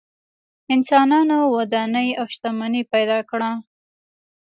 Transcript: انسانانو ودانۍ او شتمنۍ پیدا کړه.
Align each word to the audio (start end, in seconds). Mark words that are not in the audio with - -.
انسانانو 0.75 1.37
ودانۍ 1.55 2.07
او 2.19 2.25
شتمنۍ 2.33 2.83
پیدا 2.93 3.19
کړه. 3.29 3.51